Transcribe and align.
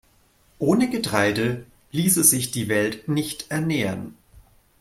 Ohne 0.57 0.89
Getreide 0.89 1.67
ließe 1.91 2.23
sich 2.23 2.49
die 2.49 2.69
Welt 2.69 3.07
nicht 3.07 3.51
ernähren. 3.51 4.17